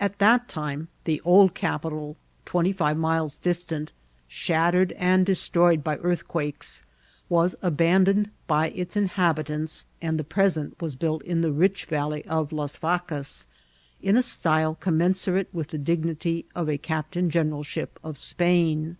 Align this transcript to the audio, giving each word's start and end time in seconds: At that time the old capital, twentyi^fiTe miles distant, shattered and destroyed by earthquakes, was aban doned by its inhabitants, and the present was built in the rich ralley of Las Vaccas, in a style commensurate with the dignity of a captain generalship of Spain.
At 0.00 0.18
that 0.18 0.48
time 0.48 0.88
the 1.04 1.20
old 1.24 1.54
capital, 1.54 2.16
twentyi^fiTe 2.46 2.98
miles 2.98 3.38
distant, 3.38 3.92
shattered 4.26 4.90
and 4.98 5.24
destroyed 5.24 5.84
by 5.84 5.98
earthquakes, 5.98 6.82
was 7.28 7.54
aban 7.62 8.06
doned 8.06 8.30
by 8.48 8.70
its 8.70 8.96
inhabitants, 8.96 9.84
and 10.00 10.18
the 10.18 10.24
present 10.24 10.82
was 10.82 10.96
built 10.96 11.22
in 11.22 11.42
the 11.42 11.52
rich 11.52 11.86
ralley 11.92 12.26
of 12.26 12.50
Las 12.50 12.76
Vaccas, 12.76 13.46
in 14.00 14.16
a 14.16 14.22
style 14.24 14.74
commensurate 14.74 15.48
with 15.54 15.68
the 15.68 15.78
dignity 15.78 16.44
of 16.56 16.68
a 16.68 16.76
captain 16.76 17.30
generalship 17.30 18.00
of 18.02 18.18
Spain. 18.18 18.96